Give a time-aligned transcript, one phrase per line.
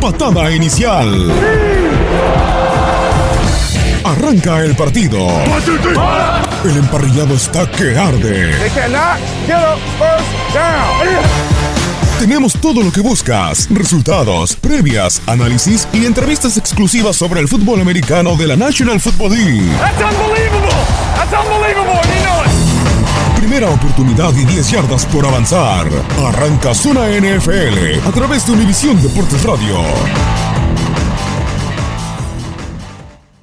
[0.00, 1.32] Patada inicial.
[4.04, 5.28] Arranca el partido.
[6.64, 8.52] El emparrillado está que arde.
[12.18, 18.36] Tenemos todo lo que buscas, resultados, previas, análisis y entrevistas exclusivas sobre el fútbol americano
[18.36, 19.72] de la National Football League.
[23.42, 25.88] Primera oportunidad y 10 yardas por avanzar.
[26.24, 29.78] Arranca Zona NFL a través de Univisión Deportes Radio.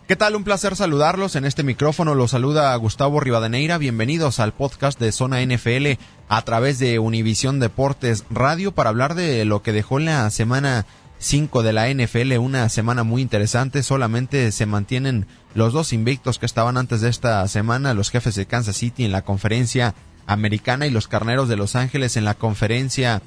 [0.08, 0.38] ¿Qué tal?
[0.38, 1.36] Un placer saludarlos.
[1.36, 3.78] En este micrófono los saluda Gustavo Rivadeneira.
[3.78, 9.44] Bienvenidos al podcast de Zona NFL a través de Univisión Deportes Radio para hablar de
[9.44, 10.86] lo que dejó la semana
[11.20, 13.84] 5 de la NFL, una semana muy interesante.
[13.84, 18.46] Solamente se mantienen los dos invictos que estaban antes de esta semana, los jefes de
[18.46, 19.96] Kansas City en la conferencia
[20.28, 23.22] americana y los carneros de Los Ángeles en la conferencia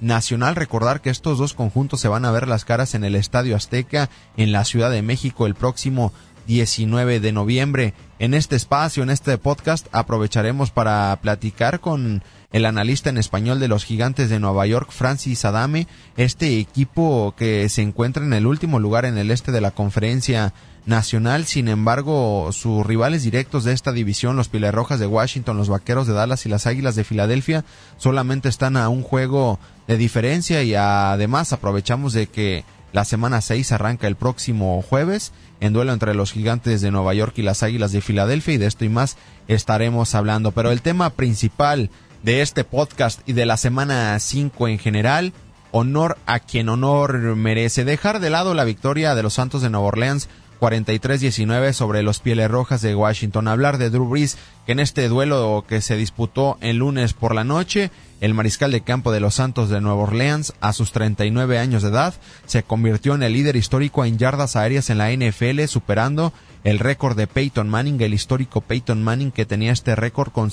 [0.00, 0.56] nacional.
[0.56, 4.10] Recordar que estos dos conjuntos se van a ver las caras en el Estadio Azteca
[4.36, 6.12] en la Ciudad de México el próximo
[6.46, 7.94] 19 de noviembre.
[8.18, 13.68] En este espacio, en este podcast, aprovecharemos para platicar con el analista en español de
[13.68, 15.86] los gigantes de Nueva York, Francis Adame,
[16.16, 20.54] este equipo que se encuentra en el último lugar en el este de la conferencia
[20.86, 21.44] nacional.
[21.44, 26.14] Sin embargo, sus rivales directos de esta división, los Rojas de Washington, los Vaqueros de
[26.14, 27.64] Dallas y las Águilas de Filadelfia,
[27.98, 33.72] solamente están a un juego de diferencia y además aprovechamos de que la semana 6
[33.72, 37.92] arranca el próximo jueves en duelo entre los gigantes de Nueva York y las Águilas
[37.92, 39.16] de Filadelfia y de esto y más
[39.48, 40.52] estaremos hablando.
[40.52, 41.90] Pero el tema principal
[42.26, 45.32] de este podcast y de la semana 5 en general,
[45.70, 47.84] honor a quien honor merece.
[47.84, 50.28] Dejar de lado la victoria de los Santos de Nueva Orleans
[50.60, 53.46] 43-19 sobre los Pieles Rojas de Washington.
[53.46, 57.44] Hablar de Drew Brees, que en este duelo que se disputó el lunes por la
[57.44, 61.84] noche, el mariscal de campo de los Santos de Nueva Orleans, a sus 39 años
[61.84, 62.14] de edad,
[62.46, 66.32] se convirtió en el líder histórico en yardas aéreas en la NFL, superando
[66.64, 70.50] el récord de Peyton Manning, el histórico Peyton Manning que tenía este récord con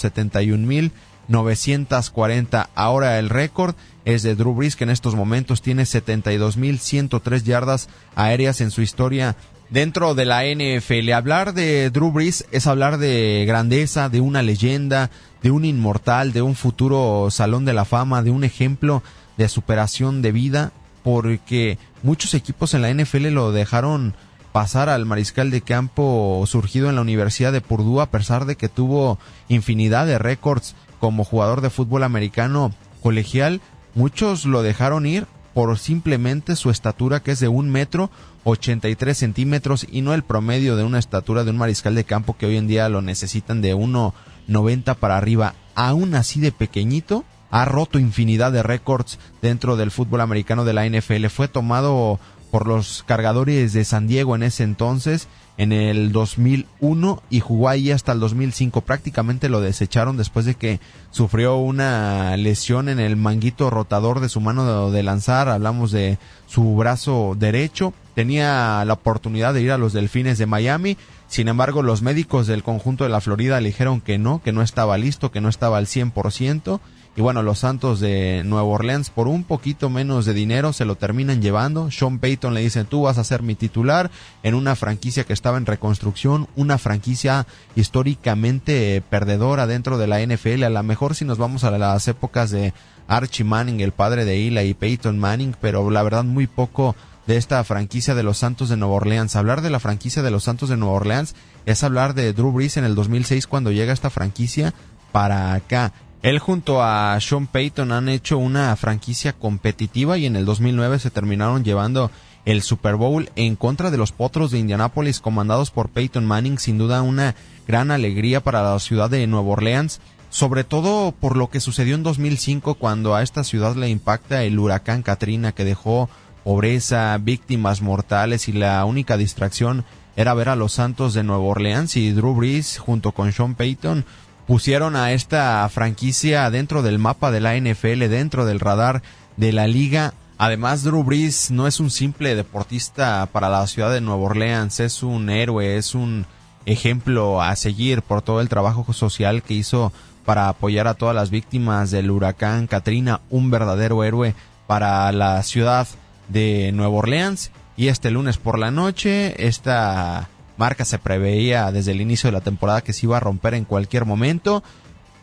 [1.29, 2.67] 71.940.
[2.75, 3.75] Ahora el récord
[4.05, 9.35] es de Drew Brees, que en estos momentos tiene 72.103 yardas aéreas en su historia
[9.69, 11.11] dentro de la NFL.
[11.13, 15.09] Hablar de Drew Brees es hablar de grandeza, de una leyenda,
[15.41, 19.03] de un inmortal, de un futuro salón de la fama, de un ejemplo
[19.37, 20.71] de superación de vida,
[21.03, 24.13] porque muchos equipos en la NFL lo dejaron
[24.51, 28.69] pasar al mariscal de campo surgido en la Universidad de Purdue a pesar de que
[28.69, 29.17] tuvo
[29.49, 32.71] infinidad de récords como jugador de fútbol americano
[33.01, 33.59] colegial,
[33.93, 38.09] muchos lo dejaron ir por simplemente su estatura que es de un metro
[38.45, 42.45] 83 centímetros y no el promedio de una estatura de un mariscal de campo que
[42.45, 45.55] hoy en día lo necesitan de 1,90 para arriba.
[45.75, 50.87] Aún así de pequeñito, ha roto infinidad de récords dentro del fútbol americano de la
[50.87, 51.25] NFL.
[51.25, 52.17] Fue tomado
[52.49, 55.27] por los cargadores de San Diego en ese entonces
[55.57, 58.81] en el 2001 y jugó ahí hasta el 2005.
[58.81, 60.79] Prácticamente lo desecharon después de que
[61.11, 65.49] sufrió una lesión en el manguito rotador de su mano de lanzar.
[65.49, 66.17] Hablamos de
[66.47, 67.93] su brazo derecho.
[68.15, 70.97] Tenía la oportunidad de ir a los Delfines de Miami.
[71.27, 74.61] Sin embargo, los médicos del conjunto de la Florida le dijeron que no, que no
[74.61, 76.79] estaba listo, que no estaba al 100%.
[77.15, 80.95] Y bueno, los Santos de Nueva Orleans por un poquito menos de dinero se lo
[80.95, 81.91] terminan llevando.
[81.91, 84.09] Sean Payton le dice, tú vas a ser mi titular
[84.41, 87.45] en una franquicia que estaba en reconstrucción, una franquicia
[87.75, 90.63] históricamente perdedora dentro de la NFL.
[90.63, 92.73] A lo mejor si nos vamos a las épocas de
[93.07, 96.95] Archie Manning, el padre de Eli y Peyton Manning, pero la verdad muy poco
[97.27, 99.35] de esta franquicia de los Santos de Nueva Orleans.
[99.35, 101.35] Hablar de la franquicia de los Santos de Nueva Orleans
[101.65, 104.73] es hablar de Drew Brees en el 2006 cuando llega esta franquicia
[105.11, 105.93] para acá.
[106.23, 111.11] Él junto a Sean Payton han hecho una franquicia competitiva y en el 2009 se
[111.11, 112.11] terminaron llevando
[112.45, 116.77] el Super Bowl en contra de los Potros de Indianápolis comandados por Peyton Manning, sin
[116.77, 117.35] duda una
[117.67, 119.99] gran alegría para la ciudad de Nueva Orleans,
[120.29, 124.57] sobre todo por lo que sucedió en 2005 cuando a esta ciudad le impacta el
[124.57, 126.09] huracán Katrina que dejó
[126.45, 129.83] pobreza, víctimas mortales y la única distracción
[130.15, 134.05] era ver a los Santos de Nueva Orleans y Drew Brees junto con Sean Payton
[134.47, 139.01] pusieron a esta franquicia dentro del mapa de la NFL, dentro del radar
[139.37, 140.13] de la liga.
[140.37, 145.03] Además, Drew Brees no es un simple deportista para la ciudad de Nueva Orleans, es
[145.03, 146.25] un héroe, es un
[146.65, 149.93] ejemplo a seguir por todo el trabajo social que hizo
[150.25, 154.35] para apoyar a todas las víctimas del huracán Katrina, un verdadero héroe
[154.67, 155.87] para la ciudad
[156.29, 157.51] de Nueva Orleans.
[157.75, 162.41] Y este lunes por la noche, esta marca se preveía desde el inicio de la
[162.41, 164.63] temporada que se iba a romper en cualquier momento.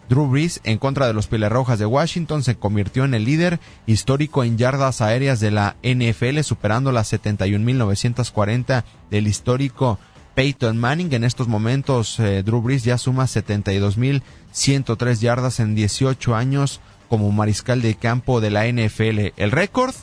[0.09, 4.43] Drew Brees, en contra de los Rojas de Washington, se convirtió en el líder histórico
[4.43, 10.01] en yardas aéreas de la NFL, superando las 71.940 del histórico
[10.35, 11.13] Peyton Manning.
[11.13, 17.81] En estos momentos, eh, Drew Brees ya suma 72.103 yardas en 18 años como mariscal
[17.81, 19.33] de campo de la NFL.
[19.37, 19.95] El récord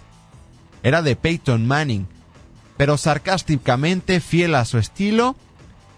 [0.83, 2.07] era de Peyton Manning,
[2.77, 5.35] pero sarcásticamente, fiel a su estilo,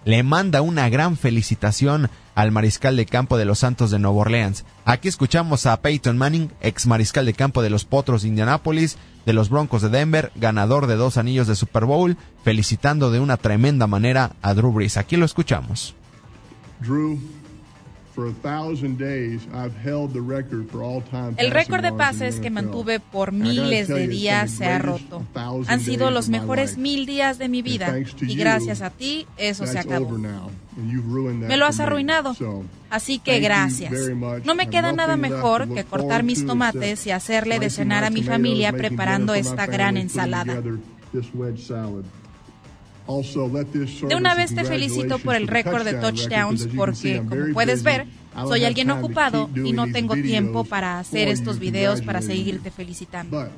[0.05, 4.63] le manda una gran felicitación al mariscal de campo de los Santos de Nueva Orleans.
[4.85, 9.33] Aquí escuchamos a Peyton Manning, ex mariscal de campo de los Potros de Indianápolis, de
[9.33, 13.87] los Broncos de Denver, ganador de dos anillos de Super Bowl, felicitando de una tremenda
[13.87, 14.95] manera a Drew Brees.
[14.95, 15.95] Aquí lo escuchamos.
[16.79, 17.19] Drew,
[21.37, 25.23] el récord de pases que mantuve por miles de días se ha roto.
[25.67, 29.79] Han sido los mejores mil días de mi vida y gracias a ti eso se
[29.79, 30.19] acabó.
[30.77, 32.35] Me lo has arruinado.
[32.89, 33.93] Así que gracias.
[34.43, 38.23] No me queda nada mejor que cortar mis tomates y hacerle de cenar a mi
[38.23, 40.61] familia preparando esta gran ensalada.
[44.07, 48.05] De una vez te felicito por el récord de touchdowns porque, como puedes ver,
[48.47, 53.49] soy alguien ocupado y no tengo tiempo para hacer estos videos para seguirte felicitando.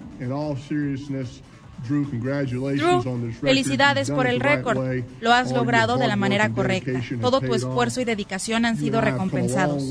[1.87, 5.03] Drew, felicidades por el récord.
[5.19, 7.01] Lo has logrado de la manera correcta.
[7.19, 9.83] Todo tu esfuerzo y dedicación han sido recompensados.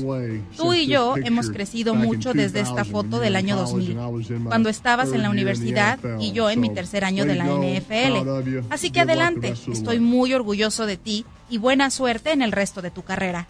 [0.55, 3.97] Tú y yo hemos crecido mucho desde esta foto del año 2000,
[4.45, 8.63] cuando estabas en la universidad y yo en mi tercer año de la NFL.
[8.69, 12.91] Así que adelante, estoy muy orgulloso de ti y buena suerte en el resto de
[12.91, 13.47] tu carrera.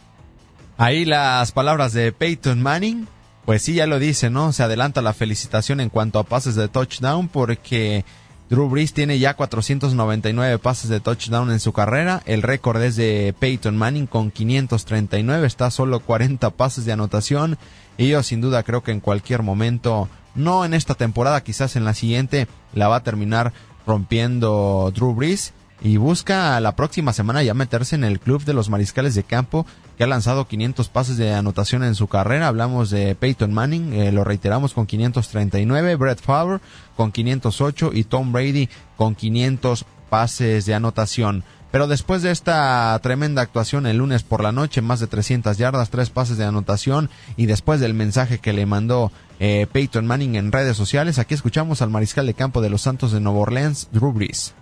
[0.77, 3.07] Ahí las palabras de Peyton Manning.
[3.45, 4.53] Pues sí, ya lo dice, ¿no?
[4.53, 8.05] Se adelanta la felicitación en cuanto a pases de touchdown porque
[8.51, 12.21] Drew Brees tiene ya 499 pases de touchdown en su carrera.
[12.25, 15.47] El récord es de Peyton Manning con 539.
[15.47, 17.57] Está solo 40 pases de anotación.
[17.97, 21.85] Y yo sin duda creo que en cualquier momento, no en esta temporada, quizás en
[21.85, 23.53] la siguiente, la va a terminar
[23.87, 28.69] rompiendo Drew Brees y busca la próxima semana ya meterse en el club de los
[28.69, 29.65] mariscales de campo
[29.97, 32.47] que ha lanzado 500 pases de anotación en su carrera.
[32.47, 36.59] Hablamos de Peyton Manning, eh, lo reiteramos con 539, Brett Favre
[36.95, 41.43] con 508 y Tom Brady con 500 pases de anotación.
[41.71, 45.89] Pero después de esta tremenda actuación el lunes por la noche, más de 300 yardas,
[45.89, 50.51] tres pases de anotación y después del mensaje que le mandó eh, Peyton Manning en
[50.51, 54.11] redes sociales, aquí escuchamos al mariscal de campo de los Santos de Nueva Orleans, Drew
[54.11, 54.53] Brees.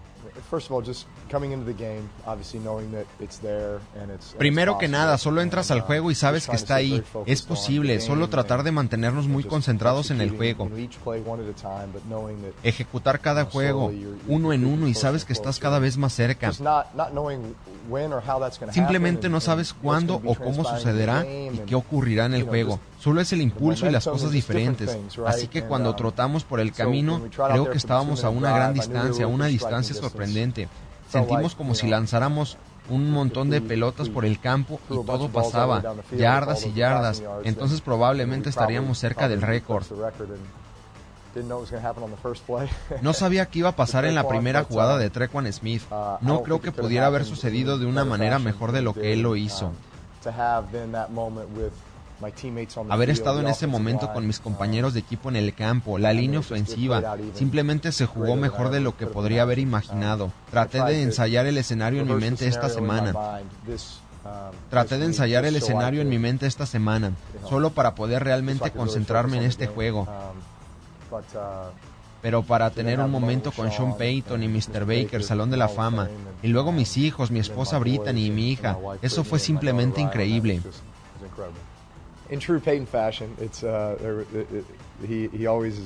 [4.38, 7.04] Primero que nada, solo entras al juego y sabes que está ahí.
[7.26, 10.70] Es posible, solo tratar de mantenernos muy concentrados en el juego.
[12.64, 13.92] Ejecutar cada juego,
[14.28, 16.52] uno en uno, y sabes que estás cada vez más cerca.
[18.72, 22.80] Simplemente no sabes cuándo o cómo sucederá y qué ocurrirá en el juego.
[23.00, 24.98] Solo es el impulso y las cosas diferentes.
[25.26, 29.28] Así que cuando trotamos por el camino, creo que estábamos a una gran distancia, a
[29.28, 30.39] una distancia sorprendente.
[31.10, 32.58] Sentimos como si lanzáramos
[32.90, 35.82] un montón de pelotas por el campo y todo pasaba,
[36.16, 37.22] yardas y yardas.
[37.44, 39.84] Entonces probablemente estaríamos cerca del récord.
[43.02, 45.84] No sabía qué iba a pasar en la primera jugada de Trequan Smith.
[46.22, 49.36] No creo que pudiera haber sucedido de una manera mejor de lo que él lo
[49.36, 49.72] hizo.
[52.90, 56.40] Haber estado en ese momento con mis compañeros de equipo en el campo, la línea
[56.40, 60.32] ofensiva, simplemente se jugó mejor de lo que podría haber imaginado.
[60.52, 63.14] Traté de ensayar el escenario en mi mente esta semana.
[64.70, 67.14] Traté de ensayar el escenario en mi mente esta semana,
[67.48, 70.08] solo para poder realmente concentrarme en este juego.
[72.22, 74.86] Pero para tener un momento con Sean Payton y Mr.
[74.86, 76.10] Baker, Salón de la Fama,
[76.44, 80.62] y luego mis hijos, mi esposa Brittany y mi hija, eso fue simplemente increíble.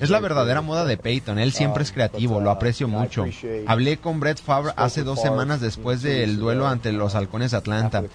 [0.02, 1.40] Es la verdadera moda de Peyton.
[1.40, 3.26] Él siempre es um, creativo, lo uh, aprecio mucho.
[3.66, 8.02] Hablé con Brett Favre hace dos semanas después del duelo ante los Halcones de Atlanta.
[8.02, 8.08] Um,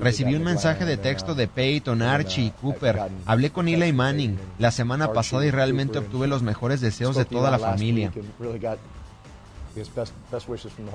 [0.00, 3.00] Recibí un mensaje de texto de Peyton, Archie y uh, Cooper.
[3.26, 7.50] Hablé con Eli Manning la semana pasada y realmente obtuve los mejores deseos de toda
[7.50, 8.12] la familia.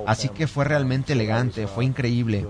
[0.06, 2.46] Así que fue realmente elegante, fue increíble.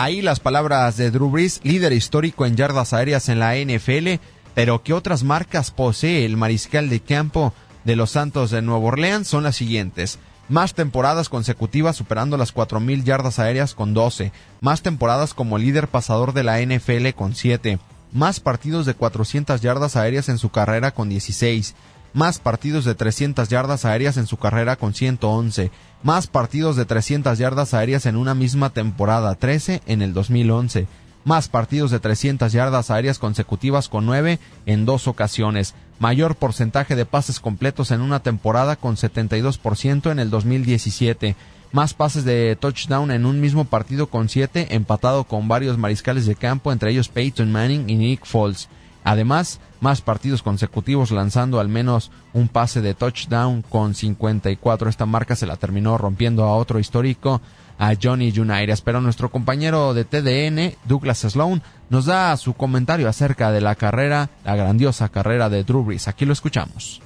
[0.00, 4.22] Ahí las palabras de Drew Brees, líder histórico en yardas aéreas en la NFL,
[4.54, 7.52] pero ¿qué otras marcas posee el mariscal de campo
[7.82, 9.26] de los Santos de Nueva Orleans?
[9.26, 10.20] Son las siguientes.
[10.48, 14.30] Más temporadas consecutivas superando las 4.000 yardas aéreas con 12.
[14.60, 17.80] Más temporadas como líder pasador de la NFL con 7.
[18.12, 21.74] Más partidos de 400 yardas aéreas en su carrera con 16
[22.12, 25.70] más partidos de 300 yardas aéreas en su carrera con 111,
[26.02, 30.86] más partidos de 300 yardas aéreas en una misma temporada, 13 en el 2011,
[31.24, 37.04] más partidos de 300 yardas aéreas consecutivas con 9 en dos ocasiones, mayor porcentaje de
[37.06, 41.36] pases completos en una temporada con 72% en el 2017,
[41.72, 46.34] más pases de touchdown en un mismo partido con 7, empatado con varios mariscales de
[46.34, 48.68] campo, entre ellos Peyton Manning y Nick Foles.
[49.04, 54.88] Además, más partidos consecutivos lanzando al menos un pase de touchdown con 54.
[54.88, 57.40] Esta marca se la terminó rompiendo a otro histórico,
[57.78, 58.80] a Johnny Unitas.
[58.80, 64.30] Pero nuestro compañero de TDN, Douglas Sloan, nos da su comentario acerca de la carrera,
[64.44, 66.08] la grandiosa carrera de Drew Brees.
[66.08, 67.00] Aquí lo escuchamos.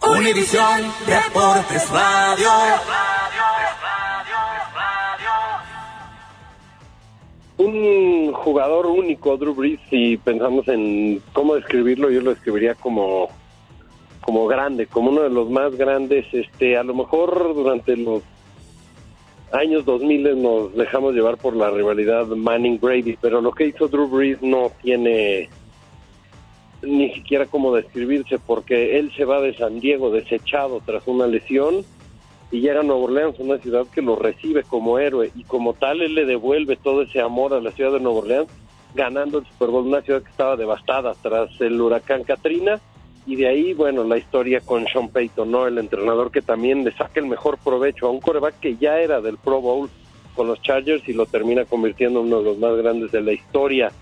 [0.00, 3.17] Univisión Deportes Radio.
[7.58, 13.28] Un jugador único, Drew Brees, si pensamos en cómo describirlo, yo lo describiría como
[14.20, 18.22] como grande, como uno de los más grandes, este, a lo mejor durante los
[19.52, 24.06] años 2000 nos dejamos llevar por la rivalidad Manning Brady, pero lo que hizo Drew
[24.06, 25.48] Brees no tiene
[26.82, 31.84] ni siquiera cómo describirse porque él se va de San Diego desechado tras una lesión
[32.50, 36.00] y llega a Nueva Orleans, una ciudad que lo recibe como héroe y como tal
[36.00, 38.48] él le devuelve todo ese amor a la ciudad de Nueva Orleans,
[38.94, 42.80] ganando el Super Bowl, una ciudad que estaba devastada tras el huracán Katrina
[43.26, 45.66] y de ahí, bueno, la historia con Sean Payton, ¿no?
[45.66, 49.20] El entrenador que también le saca el mejor provecho a un coreback que ya era
[49.20, 49.90] del Pro Bowl
[50.34, 53.32] con los Chargers y lo termina convirtiendo en uno de los más grandes de la
[53.32, 53.92] historia.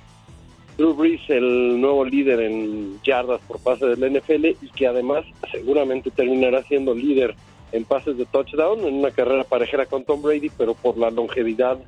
[0.79, 6.11] Drew Brees, el nuevo líder en yardas por pase del NFL y que además seguramente
[6.11, 7.35] terminará siendo líder
[7.73, 11.79] en pases de touchdown, en una carrera parejera con Tom Brady, pero por la longevidad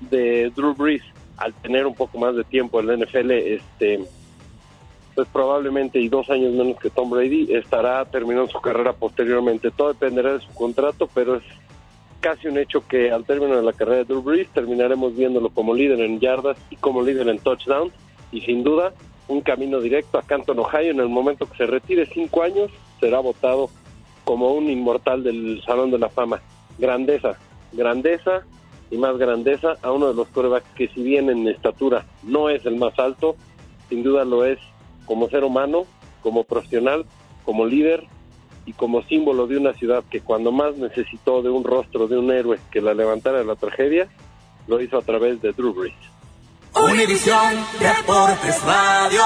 [0.00, 1.02] de Drew Brees,
[1.36, 4.00] al tener un poco más de tiempo en la NFL, este,
[5.14, 9.70] pues probablemente y dos años menos que Tom Brady, estará terminando su carrera posteriormente.
[9.70, 11.44] Todo dependerá de su contrato, pero es
[12.20, 15.74] casi un hecho que al término de la carrera de Drew Brees terminaremos viéndolo como
[15.74, 17.90] líder en yardas y como líder en touchdown
[18.30, 18.92] y sin duda
[19.28, 20.90] un camino directo a Canton, Ohio.
[20.90, 23.70] En el momento que se retire cinco años, será votado
[24.30, 26.40] como un inmortal del Salón de la Fama.
[26.78, 27.36] Grandeza,
[27.72, 28.42] grandeza
[28.88, 32.64] y más grandeza a uno de los corebacks que si bien en estatura no es
[32.64, 33.34] el más alto,
[33.88, 34.60] sin duda lo es
[35.04, 35.84] como ser humano,
[36.22, 37.06] como profesional,
[37.44, 38.06] como líder
[38.66, 42.30] y como símbolo de una ciudad que cuando más necesitó de un rostro de un
[42.30, 44.06] héroe que la levantara de la tragedia,
[44.68, 45.96] lo hizo a través de Drew Brees.
[46.76, 49.22] Univisión Deportes Radio.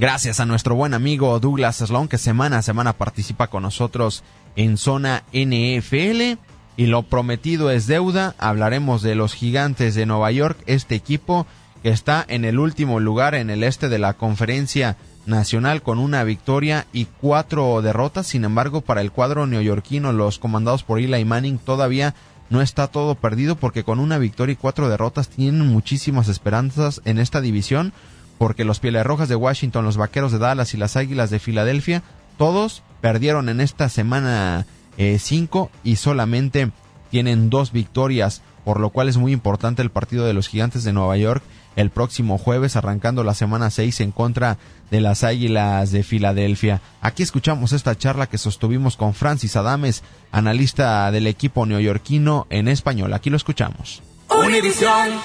[0.00, 4.22] Gracias a nuestro buen amigo Douglas Sloan que semana a semana participa con nosotros
[4.54, 6.38] en Zona NFL.
[6.76, 8.36] Y lo prometido es deuda.
[8.38, 11.48] Hablaremos de los gigantes de Nueva York, este equipo
[11.82, 16.22] que está en el último lugar en el este de la conferencia nacional con una
[16.22, 18.28] victoria y cuatro derrotas.
[18.28, 22.14] Sin embargo, para el cuadro neoyorquino, los comandados por Eli Manning todavía
[22.50, 27.18] no está todo perdido porque con una victoria y cuatro derrotas tienen muchísimas esperanzas en
[27.18, 27.92] esta división
[28.38, 32.02] porque los Pieles Rojas de Washington, los Vaqueros de Dallas y las Águilas de Filadelfia,
[32.36, 34.66] todos perdieron en esta semana
[34.96, 36.70] 5 eh, y solamente
[37.10, 40.92] tienen dos victorias, por lo cual es muy importante el partido de los Gigantes de
[40.92, 41.42] Nueva York
[41.78, 44.58] el próximo jueves, arrancando la semana 6 en contra
[44.90, 46.80] de las Águilas de Filadelfia.
[47.00, 50.02] Aquí escuchamos esta charla que sostuvimos con Francis Adames,
[50.32, 53.12] analista del equipo neoyorquino en español.
[53.12, 54.02] Aquí lo escuchamos.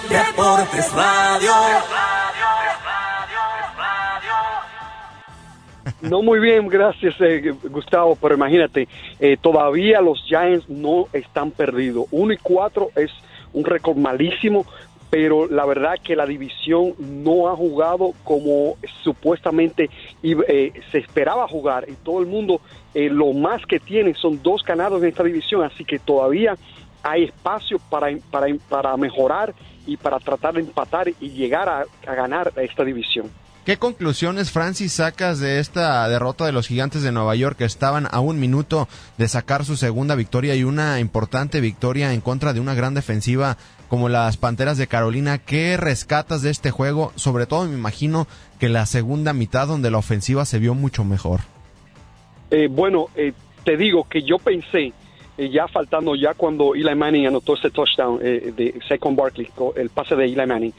[0.08, 1.52] Deportes Radio.
[6.04, 8.90] No muy bien, gracias eh, Gustavo, pero imagínate,
[9.22, 12.08] eh, todavía los Giants no están perdidos.
[12.12, 13.10] Uno y cuatro es
[13.54, 14.66] un récord malísimo,
[15.10, 19.90] pero la verdad que la división no ha jugado como supuestamente
[20.22, 22.60] eh, se esperaba jugar y todo el mundo
[22.94, 26.58] lo más que tiene son dos ganados en esta división, así que todavía
[27.02, 29.54] hay espacio para, para, para mejorar
[29.88, 33.32] y para tratar de empatar y llegar a ganar esta división.
[33.66, 38.10] ¿Qué conclusiones, Francis, sacas de esta derrota de los gigantes de Nueva York que estaban
[38.12, 42.60] a un minuto de sacar su segunda victoria y una importante victoria en contra de
[42.60, 43.56] una gran defensiva
[43.88, 45.38] como las Panteras de Carolina?
[45.38, 47.14] ¿Qué rescatas de este juego?
[47.16, 48.28] Sobre todo me imagino
[48.60, 51.40] que la segunda mitad donde la ofensiva se vio mucho mejor.
[52.52, 53.32] Eh, bueno, eh,
[53.64, 54.92] te digo que yo pensé,
[55.38, 60.18] eh, ya faltando ya cuando Eli Manning anotó ese touchdown de Second Barkley, el pase
[60.18, 60.74] de Eli Manning,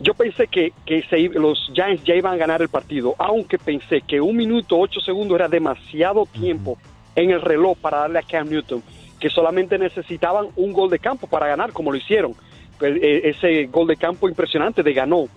[0.00, 1.04] yo pensé que, que
[1.34, 5.36] los Giants ya iban a ganar el partido, aunque pensé que un minuto ocho segundos
[5.36, 6.78] era demasiado tiempo
[7.14, 8.82] en el reloj para darle a Cam Newton,
[9.18, 12.34] que solamente necesitaban un gol de campo para ganar, como lo hicieron.
[12.78, 15.28] Pues, eh, ese gol de campo impresionante de ganó,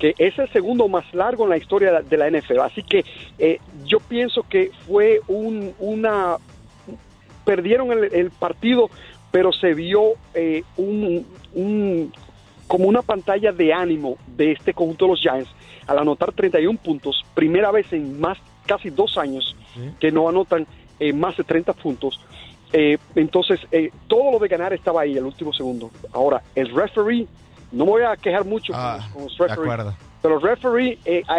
[0.00, 2.58] que es el segundo más largo en la historia de la NFL.
[2.60, 3.04] Así que
[3.38, 6.36] eh, yo pienso que fue un, una...
[7.44, 8.90] Perdieron el, partido,
[9.30, 12.12] pero se vio eh, un, un
[12.68, 15.50] como una pantalla de ánimo de este conjunto de los Giants
[15.86, 19.56] al anotar 31 puntos, primera vez en más casi dos años
[19.98, 20.66] que no anotan
[21.00, 22.20] eh, más de 30 puntos.
[22.72, 25.90] Eh, entonces, eh, todo lo de ganar estaba ahí el último segundo.
[26.12, 27.26] Ahora, el referee,
[27.72, 30.98] no me voy a quejar mucho con, ah, los, referees, pero el referee,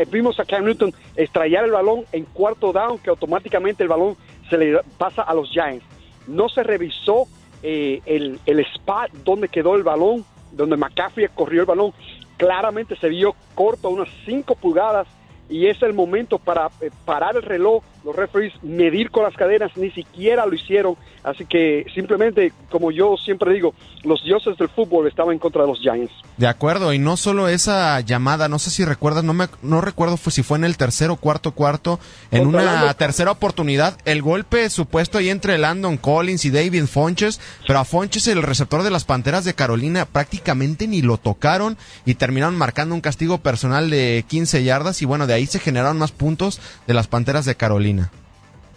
[0.10, 4.18] vimos a Cam Newton estrellar el balón en cuarto down, que automáticamente el balón
[4.50, 5.86] se le pasa a los Giants.
[6.28, 7.28] No se revisó
[7.62, 11.94] el, el spot donde quedó el balón donde McCaffrey corrió el balón,
[12.38, 15.08] claramente se vio corto, unas 5 pulgadas,
[15.50, 19.72] y es el momento para eh, parar el reloj, los referees medir con las cadenas,
[19.76, 25.08] ni siquiera lo hicieron, así que simplemente, como yo siempre digo, los dioses del fútbol
[25.08, 26.12] estaban en contra de los Giants.
[26.38, 30.18] De acuerdo, y no solo esa llamada, no sé si recuerdas, no me no recuerdo
[30.18, 32.00] si fue en el tercero, cuarto, cuarto,
[32.32, 37.80] en una tercera oportunidad, el golpe supuesto ahí entre Landon Collins y David Fonches, pero
[37.80, 42.58] a Fonches, el receptor de las Panteras de Carolina, prácticamente ni lo tocaron y terminaron
[42.58, 46.60] marcando un castigo personal de 15 yardas y bueno, de ahí se generaron más puntos
[46.88, 47.99] de las Panteras de Carolina.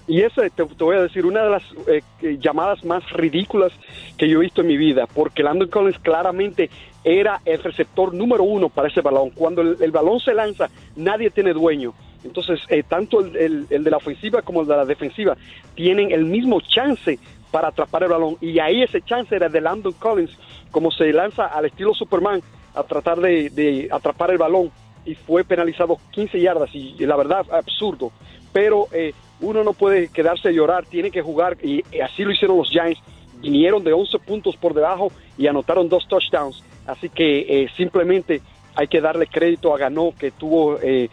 [0.07, 3.73] Y esa, te, voy a decir, una de las eh, llamadas más ridículas
[4.19, 6.71] que yo he visto en mi vida, porque Landon Collins claramente
[7.05, 9.31] era el receptor número uno para ese balón.
[9.31, 11.95] Cuando el, balón se lanza, nadie tiene dueño.
[12.25, 15.37] Entonces, eh, tanto el, de la ofensiva como el de la defensiva
[15.75, 17.19] tienen el mismo chance
[17.51, 18.37] para atrapar el balón.
[18.41, 20.37] Y ahí ese chance era de Landon Collins,
[20.71, 22.41] como se lanza al estilo Superman
[22.75, 24.71] a tratar de atrapar el balón
[25.05, 28.13] y fue penalizado 15 yardas y, la verdad absurdo.
[28.53, 32.59] Pero eh, uno no puede quedarse a llorar, tiene que jugar y, así lo hicieron
[32.59, 33.01] los Giants.
[33.41, 36.62] Vinieron de 11 puntos por debajo y anotaron dos touchdowns.
[36.87, 38.41] Así que eh, simplemente
[38.77, 41.09] hay que darle crédito a Ganó que tuvo, eh,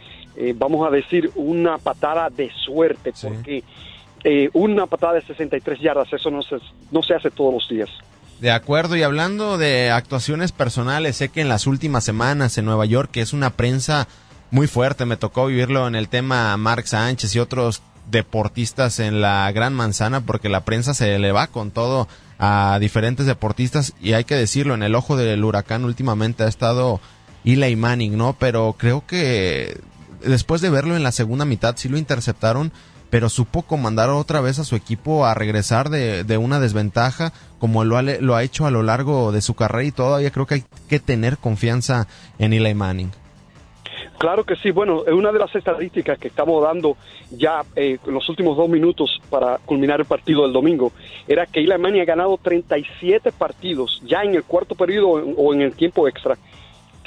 [0.54, 3.64] vamos a decir, una patada de suerte porque
[4.52, 6.58] una patada de 63 yardas, eso no se,
[6.92, 7.90] no se hace todos los días.
[8.40, 12.86] De acuerdo, y hablando de actuaciones personales, sé que en las últimas semanas en Nueva
[12.86, 14.08] York, que es una prensa
[14.50, 19.50] muy fuerte, me tocó vivirlo en el tema Mark Sánchez y otros deportistas en la
[19.52, 22.08] Gran Manzana, porque la prensa se le va con todo
[22.38, 27.00] a diferentes deportistas, y hay que decirlo, en el ojo del huracán últimamente ha estado
[27.44, 28.34] Eli Manning, ¿no?
[28.38, 29.80] Pero creo que
[30.24, 32.72] después de verlo en la segunda mitad, sí lo interceptaron
[33.10, 37.84] pero supo comandar otra vez a su equipo a regresar de, de una desventaja como
[37.84, 40.54] lo ha, lo ha hecho a lo largo de su carrera y todavía creo que
[40.54, 42.06] hay que tener confianza
[42.38, 43.10] en Eli Manning.
[44.20, 44.70] Claro que sí.
[44.70, 46.98] Bueno, una de las estadísticas que estamos dando
[47.30, 50.92] ya eh, en los últimos dos minutos para culminar el partido del domingo
[51.26, 55.62] era que Eli Manning ha ganado 37 partidos ya en el cuarto periodo o en
[55.62, 56.36] el tiempo extra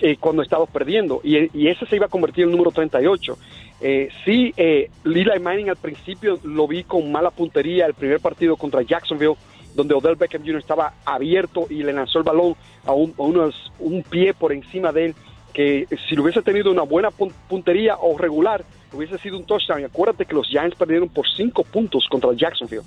[0.02, 3.38] eh, cuando estabas perdiendo y, ese se iba a convertir en el número 38.
[3.82, 8.58] Eh, sí, eh, Eli Manning al principio lo vi con mala puntería el primer partido
[8.58, 9.36] contra Jacksonville
[9.76, 10.58] donde Odell Beckham Jr.
[10.58, 12.56] estaba abierto y le lanzó el balón
[12.88, 15.16] a un, unos, un pie por encima de él
[15.54, 19.82] que si lo hubiese tenido una buena puntería o regular, hubiese sido un touchdown.
[19.82, 22.84] Y acuérdate que los Giants perdieron por cinco puntos contra Jacksonville.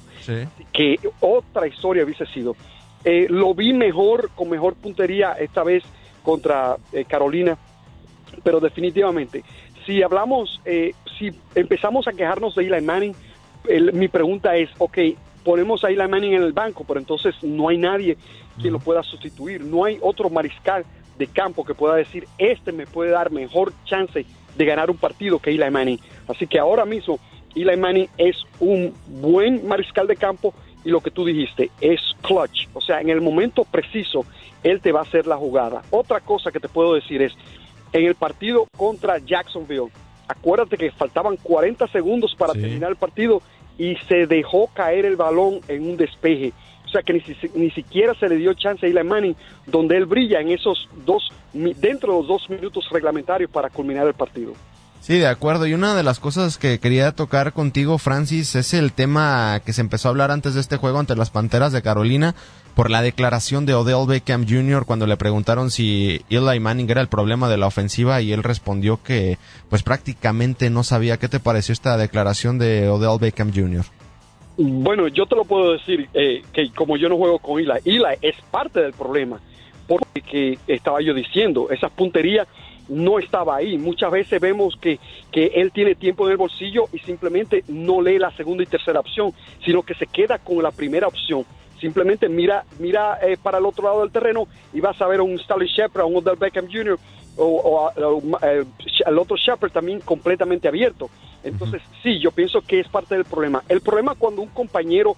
[0.72, 2.56] Que otra historia hubiese sido.
[3.04, 5.84] Eh, lo vi mejor, con mejor puntería esta vez
[6.24, 7.56] contra eh, Carolina,
[8.42, 9.44] pero definitivamente,
[9.84, 13.14] si hablamos, eh, si empezamos a quejarnos de Eli Manning,
[13.92, 14.98] mi pregunta es, ok,
[15.44, 18.16] ponemos a Eli Manning en el banco, pero entonces no hay nadie
[18.60, 20.84] que lo pueda sustituir, no hay otro mariscal
[21.18, 24.26] de campo que pueda decir, este me puede dar mejor chance
[24.56, 26.00] de ganar un partido que Eli Manning.
[26.28, 27.18] Así que ahora mismo
[27.54, 32.68] Eli Manning es un buen mariscal de campo y lo que tú dijiste es clutch.
[32.72, 34.24] O sea, en el momento preciso,
[34.62, 35.82] él te va a hacer la jugada.
[35.90, 37.32] Otra cosa que te puedo decir es,
[37.92, 39.90] en el partido contra Jacksonville,
[40.28, 43.42] acuérdate que faltaban 40 segundos para terminar el partido
[43.78, 46.52] y se dejó caer el balón en un despeje.
[46.86, 47.22] O sea que ni,
[47.54, 51.30] ni siquiera se le dio chance a Eli Manning, donde él brilla en esos dos,
[51.52, 54.54] dentro de los dos minutos reglamentarios para culminar el partido.
[55.06, 55.68] Sí, de acuerdo.
[55.68, 59.80] Y una de las cosas que quería tocar contigo, Francis, es el tema que se
[59.80, 62.34] empezó a hablar antes de este juego ante las Panteras de Carolina
[62.74, 64.84] por la declaración de Odell Beckham Jr.
[64.84, 69.00] cuando le preguntaron si Eli Manning era el problema de la ofensiva y él respondió
[69.00, 69.38] que
[69.70, 71.18] pues prácticamente no sabía.
[71.18, 73.84] ¿Qué te pareció esta declaración de Odell Beckham Jr.?
[74.58, 78.16] Bueno, yo te lo puedo decir eh, que como yo no juego con Eli, Eli
[78.22, 79.38] es parte del problema,
[79.86, 82.46] porque estaba yo diciendo, esa puntería
[82.88, 83.76] no estaba ahí.
[83.76, 84.98] Muchas veces vemos que,
[85.30, 89.00] que él tiene tiempo en el bolsillo y simplemente no lee la segunda y tercera
[89.00, 91.44] opción, sino que se queda con la primera opción.
[91.78, 95.22] Simplemente mira, mira eh, para el otro lado del terreno y vas a ver a
[95.22, 96.98] un Stanley Shepard, a un Odell Beckham Jr.
[97.36, 97.90] o,
[98.42, 101.10] el eh, otro Shepard también completamente abierto.
[101.46, 103.62] Entonces, sí, yo pienso que es parte del problema.
[103.68, 105.16] El problema cuando un compañero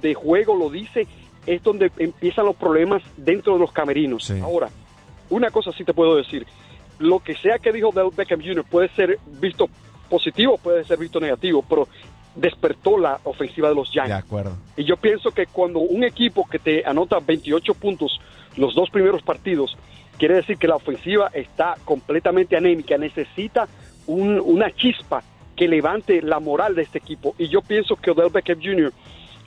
[0.00, 1.06] de, juego lo dice
[1.46, 4.30] es donde empiezan los problemas dentro de los camerinos.
[4.42, 4.68] Ahora,
[5.30, 6.46] una cosa sí te puedo decir,
[6.98, 8.64] lo que sea que dijo Del Beckham Jr.
[8.64, 9.68] puede ser visto
[10.08, 11.88] positivo, puede ser visto negativo, pero
[12.34, 14.10] despertó la ofensiva de los Giants.
[14.10, 14.56] De acuerdo.
[14.76, 18.20] Y yo pienso que cuando un equipo que te anota 28 puntos
[18.56, 19.76] los dos primeros partidos,
[20.18, 23.68] quiere decir que la ofensiva está completamente anémica, necesita
[24.06, 25.22] una chispa
[25.58, 27.34] que levante la moral de este equipo.
[27.36, 28.92] Y yo pienso que Odell Beckham Jr.,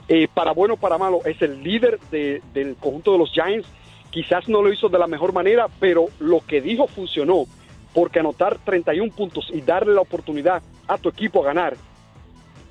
[0.09, 3.65] eh, para bueno o para malo, es el líder del conjunto de los Giants.
[4.09, 7.45] Quizás no lo hizo de la mejor manera, pero lo que dijo funcionó.
[7.93, 11.77] Porque anotar 31 puntos y darle la oportunidad a tu equipo a ganar,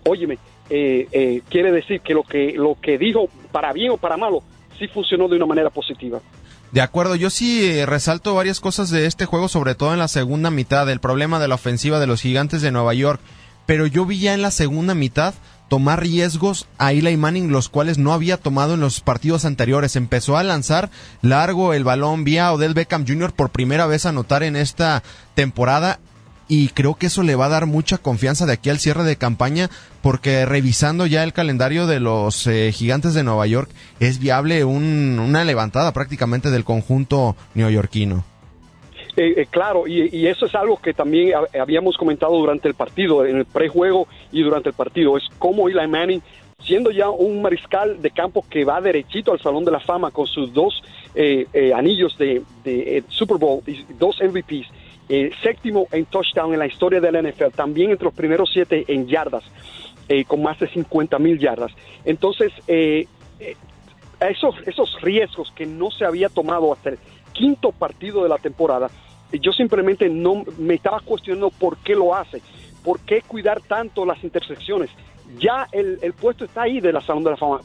[0.06, 0.36] óyeme,
[0.68, 4.42] eh, eh, quiere decir que lo, que lo que dijo, para bien o para malo,
[4.78, 6.20] sí funcionó de una manera positiva.
[6.72, 10.50] De acuerdo, yo sí resalto varias cosas de este juego, sobre todo en la segunda
[10.50, 13.20] mitad, el problema de la ofensiva de los gigantes de Nueva York.
[13.66, 15.34] Pero yo vi ya en la segunda mitad
[15.68, 19.96] tomar riesgos a Eli Manning, los cuales no había tomado en los partidos anteriores.
[19.96, 20.90] Empezó a lanzar
[21.22, 23.32] largo el balón, vía Odell Beckham Jr.
[23.32, 25.02] por primera vez a anotar en esta
[25.34, 25.98] temporada
[26.50, 29.14] y creo que eso le va a dar mucha confianza de aquí al cierre de
[29.14, 29.70] campaña
[30.02, 35.44] porque revisando ya el calendario de los eh, gigantes de Nueva York es viable una
[35.44, 38.24] levantada prácticamente del conjunto neoyorquino.
[39.16, 43.36] Eh, eh, claro, y, eso es algo que también habíamos comentado durante el partido, en
[43.36, 46.22] el prejuego y durante el partido, es cómo Eli Manning,
[46.58, 50.26] siendo ya un mariscal de campo que va derechito al Salón de la Fama con
[50.26, 50.82] sus dos
[51.74, 54.68] anillos de, de Super Bowl y dos MVPs,
[55.12, 59.08] eh, séptimo en touchdown en la historia del NFL, también entre los primeros siete en
[59.08, 59.42] yardas,
[60.08, 61.72] eh, con más de 50 mil yardas.
[62.04, 63.08] Entonces, eh,
[64.20, 66.98] esos, esos riesgos que no se había tomado hasta el
[67.32, 68.88] quinto partido de la temporada,
[69.32, 72.40] yo simplemente no me estaba cuestionando por qué lo hace,
[72.84, 74.90] por qué cuidar tanto las intersecciones.
[75.40, 77.62] Ya el, puesto está ahí de la Salón de la Fama.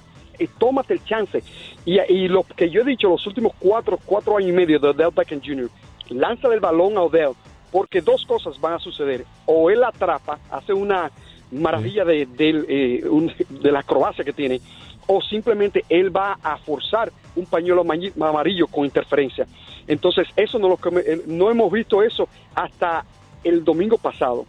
[0.57, 1.43] Tómate el chance.
[1.85, 4.93] Y, y, lo que yo he dicho los últimos cuatro, cuatro años y medio de
[4.93, 5.69] Del Beckham Jr.,
[6.09, 7.33] lanza el balón a Odell,
[7.71, 9.25] porque dos cosas van a suceder.
[9.45, 11.11] O él atrapa, hace una
[11.51, 13.03] maravilla de, eh,
[13.49, 14.61] de, la acrobacia que tiene,
[15.07, 17.85] o simplemente él va a forzar un pañuelo
[18.21, 19.45] amarillo con interferencia.
[19.87, 23.05] Entonces, eso no, lo eh, no hemos visto eso hasta
[23.43, 24.45] el domingo pasado.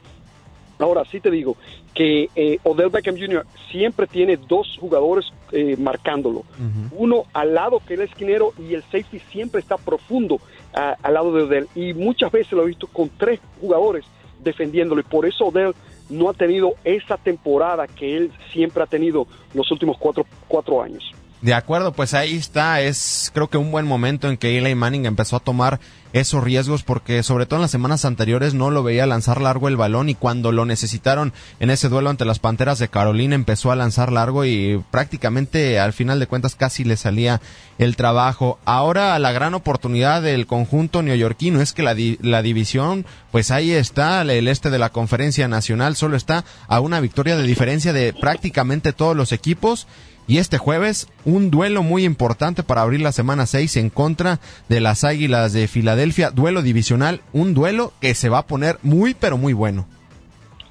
[0.78, 1.56] Ahora sí te digo
[1.94, 3.46] que eh, Odell Beckham Jr.
[3.70, 5.32] siempre tiene dos jugadores
[5.78, 6.42] marcándolo.
[6.90, 10.38] Uno al lado que es el esquinero y el safety siempre está profundo
[10.76, 11.68] al lado de Odell.
[11.74, 14.04] Y muchas veces lo he visto con tres jugadores
[14.42, 15.00] defendiéndolo.
[15.00, 15.74] Y por eso Odell
[16.08, 21.02] no ha tenido esa temporada que él siempre ha tenido los últimos cuatro, cuatro años.
[21.40, 22.80] De acuerdo, pues ahí está.
[22.80, 25.80] Es creo que un buen momento en que Eli Manning empezó a tomar
[26.12, 29.76] esos riesgos porque sobre todo en las semanas anteriores no lo veía lanzar largo el
[29.76, 33.76] balón y cuando lo necesitaron en ese duelo ante las Panteras de Carolina empezó a
[33.76, 37.40] lanzar largo y prácticamente al final de cuentas casi le salía
[37.78, 38.58] el trabajo.
[38.64, 44.22] Ahora la gran oportunidad del conjunto neoyorquino es que la, la división pues ahí está,
[44.22, 48.92] el este de la conferencia nacional solo está a una victoria de diferencia de prácticamente
[48.92, 49.86] todos los equipos
[50.28, 54.80] y este jueves, un duelo muy importante para abrir la semana 6 en contra de
[54.80, 56.05] las Águilas de Filadelfia.
[56.34, 59.86] Duelo divisional, un duelo que se va a poner muy, pero muy bueno.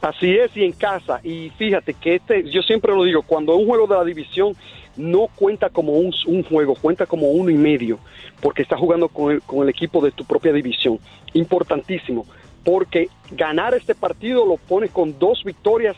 [0.02, 1.20] Así es, y en casa.
[1.24, 4.56] Y fíjate que este, yo siempre lo digo, cuando un juego de la división
[4.98, 6.12] no cuenta como un,
[6.44, 8.00] juego, cuenta como uno y medio,
[8.40, 11.00] porque estás jugando con el, con el equipo de tu propia división.
[11.34, 12.26] Importantísimo,
[12.64, 15.96] porque ganar este partido lo pones con dos victorias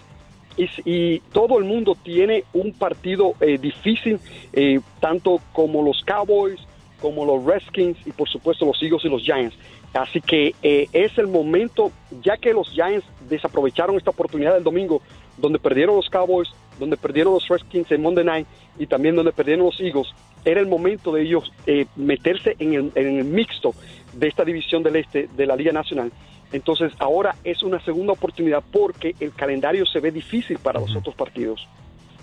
[0.85, 4.19] y, todo el mundo tiene un partido eh, difícil,
[4.53, 6.59] eh, tanto como los Cowboys,
[7.01, 9.55] como los Redskins y por supuesto los Eagles y los Giants.
[9.93, 15.01] Así que eh, es el momento, ya que los Giants desaprovecharon esta oportunidad del domingo,
[15.37, 19.65] donde perdieron los Cowboys, donde perdieron los Redskins en Monday Night y también donde perdieron
[19.65, 20.07] los Eagles,
[20.45, 21.51] era el momento de ellos
[21.95, 23.73] meterse en el, en el mixto
[24.13, 26.11] de esta división del este de la Liga Nacional
[26.51, 31.15] entonces ahora es una segunda oportunidad porque el calendario se ve difícil para los otros
[31.15, 31.67] partidos.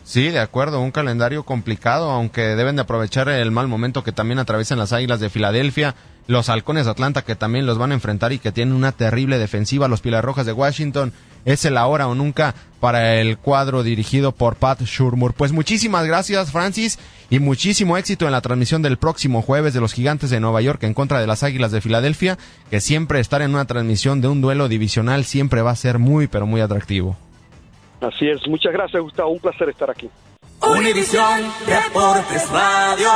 [0.05, 4.39] Sí, de acuerdo, un calendario complicado, aunque deben de aprovechar el mal momento que también
[4.39, 5.95] atraviesan las Águilas de Filadelfia,
[6.27, 9.39] los Halcones de Atlanta que también los van a enfrentar y que tienen una terrible
[9.39, 11.15] defensiva, los Pilar Rojas de Washington,
[11.47, 15.33] es el ahora o nunca para el cuadro dirigido por Pat Shurmur.
[15.33, 16.99] Pues muchísimas gracias, Francis,
[17.31, 20.83] y muchísimo éxito en la transmisión del próximo jueves de los Gigantes de Nueva York
[20.83, 22.39] en contra de las Águilas de Filadelfia,
[22.71, 26.27] que siempre estar en una transmisión de un duelo divisional siempre va a ser muy,
[26.27, 27.17] pero muy atractivo.
[28.05, 30.11] Así es, muchas gracias Gustavo, un placer estar aquí.
[30.61, 33.11] Univisión Deportes Radio.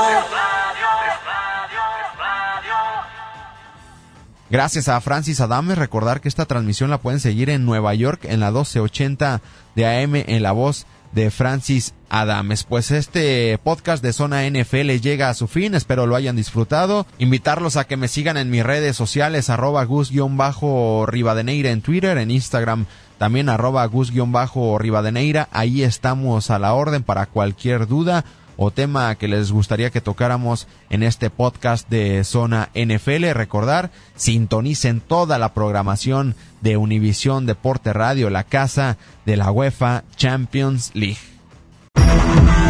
[4.51, 8.41] Gracias a Francis Adames, recordar que esta transmisión la pueden seguir en Nueva York en
[8.41, 9.43] la 1280
[9.75, 12.65] de AM en la voz de Francis Adames.
[12.65, 17.07] Pues este podcast de Zona NFL llega a su fin, espero lo hayan disfrutado.
[17.19, 22.87] Invitarlos a que me sigan en mis redes sociales, arroba gus-rivadeneira en Twitter, en Instagram
[23.19, 25.49] también arroba gus-rivadeneira.
[25.53, 28.25] Ahí estamos a la orden para cualquier duda
[28.57, 33.31] o tema que les gustaría que tocáramos en este podcast de Zona NFL.
[33.33, 40.91] Recordar, sintonicen toda la programación de Univisión Deporte Radio, la casa de la UEFA Champions
[40.95, 41.19] League.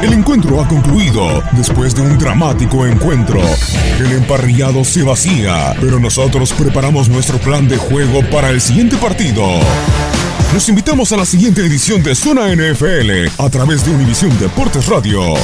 [0.02, 3.40] El encuentro ha concluido después de un dramático encuentro.
[3.98, 9.42] El emparrillado se vacía, pero nosotros preparamos nuestro plan de juego para el siguiente partido.
[10.54, 15.34] Los invitamos a la siguiente edición de Zona NFL a través de Univisión Deportes Radio.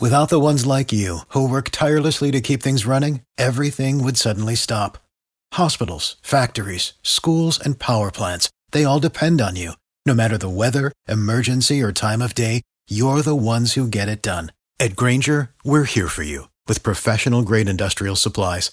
[0.00, 4.56] Without the ones like you, who work tirelessly to keep things running, everything would suddenly
[4.56, 4.98] stop.
[5.52, 9.72] Hospitals, factories, schools, and power plants, they all depend on you.
[10.04, 14.22] No matter the weather, emergency, or time of day, you're the ones who get it
[14.22, 14.52] done.
[14.80, 18.72] At Granger, we're here for you with professional grade industrial supplies.